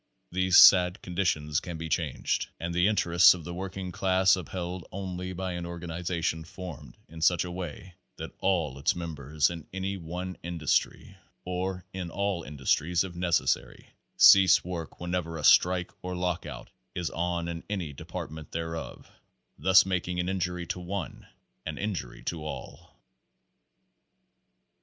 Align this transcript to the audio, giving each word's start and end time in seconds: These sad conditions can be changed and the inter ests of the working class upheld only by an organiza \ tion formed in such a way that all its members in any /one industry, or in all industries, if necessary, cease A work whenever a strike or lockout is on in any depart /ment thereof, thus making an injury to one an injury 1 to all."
These 0.31 0.57
sad 0.57 0.99
conditions 1.03 1.59
can 1.59 1.77
be 1.77 1.87
changed 1.87 2.47
and 2.59 2.73
the 2.73 2.87
inter 2.87 3.13
ests 3.13 3.35
of 3.35 3.43
the 3.43 3.53
working 3.53 3.91
class 3.91 4.35
upheld 4.35 4.83
only 4.91 5.31
by 5.31 5.51
an 5.53 5.65
organiza 5.65 6.23
\ 6.23 6.23
tion 6.23 6.43
formed 6.43 6.97
in 7.07 7.21
such 7.21 7.43
a 7.43 7.51
way 7.51 7.93
that 8.15 8.33
all 8.39 8.79
its 8.79 8.95
members 8.95 9.51
in 9.51 9.67
any 9.71 9.99
/one 9.99 10.37
industry, 10.41 11.15
or 11.45 11.85
in 11.93 12.09
all 12.09 12.41
industries, 12.41 13.03
if 13.03 13.13
necessary, 13.13 13.89
cease 14.17 14.65
A 14.65 14.67
work 14.67 14.99
whenever 14.99 15.37
a 15.37 15.43
strike 15.43 15.91
or 16.01 16.15
lockout 16.15 16.71
is 16.95 17.11
on 17.11 17.47
in 17.47 17.63
any 17.69 17.93
depart 17.93 18.31
/ment 18.31 18.49
thereof, 18.49 19.07
thus 19.59 19.85
making 19.85 20.19
an 20.19 20.29
injury 20.29 20.65
to 20.65 20.79
one 20.79 21.27
an 21.63 21.77
injury 21.77 22.21
1 22.21 22.25
to 22.25 22.43
all." 22.43 22.99